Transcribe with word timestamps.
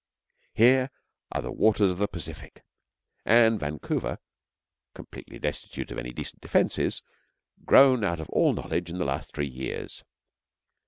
Here 0.55 0.89
are 1.31 1.43
the 1.43 1.51
waters 1.51 1.91
of 1.91 1.99
the 1.99 2.07
Pacific, 2.07 2.63
and 3.23 3.59
Vancouver 3.59 4.17
(completely 4.95 5.37
destitute 5.37 5.91
of 5.91 5.99
any 5.99 6.09
decent 6.09 6.41
defences) 6.41 7.03
grown 7.65 8.03
out 8.03 8.19
of 8.19 8.27
all 8.31 8.53
knowledge 8.53 8.89
in 8.89 8.97
the 8.97 9.05
last 9.05 9.31
three 9.31 9.45
years. 9.45 10.03